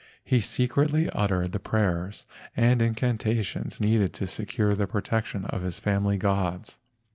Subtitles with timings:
[0.23, 2.25] He secretly uttered the prayers
[2.57, 6.79] and incantations needed to secure the protection of his family gods.